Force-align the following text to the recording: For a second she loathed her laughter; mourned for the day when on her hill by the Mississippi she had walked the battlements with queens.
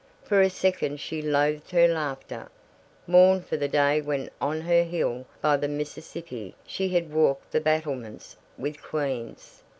For 0.23 0.41
a 0.41 0.49
second 0.49 0.99
she 0.99 1.21
loathed 1.21 1.69
her 1.69 1.87
laughter; 1.87 2.49
mourned 3.05 3.45
for 3.45 3.55
the 3.55 3.67
day 3.67 4.01
when 4.01 4.31
on 4.41 4.61
her 4.61 4.81
hill 4.81 5.27
by 5.43 5.57
the 5.57 5.67
Mississippi 5.67 6.55
she 6.65 6.89
had 6.89 7.13
walked 7.13 7.51
the 7.51 7.61
battlements 7.61 8.35
with 8.57 8.81
queens. 8.81 9.61